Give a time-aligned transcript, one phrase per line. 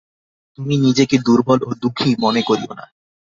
[0.57, 2.85] তুমি নিজেকে দুর্বল ও দুঃখী মনে করিও না।